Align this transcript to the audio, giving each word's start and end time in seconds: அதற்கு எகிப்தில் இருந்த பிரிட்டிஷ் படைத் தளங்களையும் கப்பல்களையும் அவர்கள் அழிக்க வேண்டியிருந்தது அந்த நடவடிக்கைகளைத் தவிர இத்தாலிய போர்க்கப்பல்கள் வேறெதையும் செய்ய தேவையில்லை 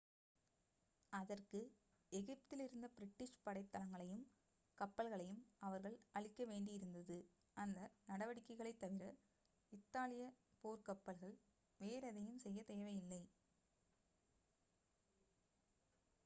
அதற்கு 1.13 1.59
எகிப்தில் 2.11 2.63
இருந்த 2.63 2.87
பிரிட்டிஷ் 2.89 3.35
படைத் 3.43 3.69
தளங்களையும் 3.73 4.23
கப்பல்களையும் 4.77 5.37
அவர்கள் 5.59 5.97
அழிக்க 6.13 6.45
வேண்டியிருந்தது 6.45 7.17
அந்த 7.57 7.79
நடவடிக்கைகளைத் 8.07 8.81
தவிர 8.81 9.05
இத்தாலிய 9.73 10.25
போர்க்கப்பல்கள் 10.63 11.37
வேறெதையும் 11.79 12.43
செய்ய 12.45 12.61
தேவையில்லை 12.67 13.23